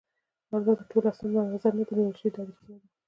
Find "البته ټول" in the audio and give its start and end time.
0.55-1.03